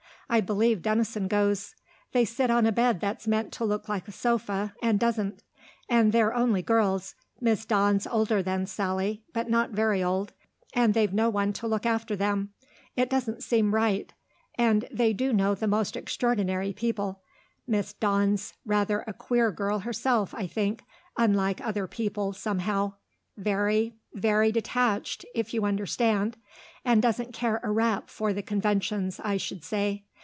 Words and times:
I 0.33 0.39
believe 0.39 0.81
Denison 0.81 1.27
goes. 1.27 1.75
They 2.13 2.23
sit 2.23 2.49
on 2.49 2.65
a 2.65 2.71
bed 2.71 3.01
that's 3.01 3.27
meant 3.27 3.51
to 3.51 3.65
look 3.65 3.89
like 3.89 4.07
a 4.07 4.13
sofa 4.13 4.73
and 4.81 4.97
doesn't. 4.97 5.43
And 5.89 6.13
they're 6.13 6.33
only 6.33 6.61
girls 6.61 7.15
Miss 7.41 7.65
Dawn's 7.65 8.07
older 8.07 8.41
than 8.41 8.65
Sally, 8.65 9.25
but 9.33 9.49
not 9.49 9.71
very 9.71 10.01
old 10.01 10.31
and 10.73 10.93
they've 10.93 11.11
no 11.13 11.29
one 11.29 11.51
to 11.51 11.67
look 11.67 11.85
after 11.85 12.15
them; 12.15 12.53
it 12.95 13.09
doesn't 13.09 13.43
seem 13.43 13.75
right. 13.75 14.13
And 14.55 14.87
they 14.89 15.11
do 15.11 15.33
know 15.33 15.53
the 15.53 15.67
most 15.67 15.97
extraordinary 15.97 16.71
people. 16.71 17.19
Miss 17.67 17.91
Dawn's 17.91 18.53
rather 18.65 18.99
a 19.05 19.11
queer 19.13 19.51
girl 19.51 19.79
herself, 19.79 20.33
I 20.33 20.47
think; 20.47 20.81
unlike 21.17 21.59
other 21.59 21.87
people, 21.87 22.31
somehow. 22.31 22.93
Very 23.35 23.97
very 24.13 24.53
detached, 24.53 25.25
if 25.35 25.53
you 25.53 25.65
understand; 25.65 26.37
and 26.85 27.01
doesn't 27.01 27.33
care 27.33 27.59
a 27.63 27.71
rap 27.71 28.09
for 28.09 28.31
the 28.31 28.41
conventions, 28.41 29.19
I 29.21 29.35
should 29.35 29.65
say. 29.65 30.05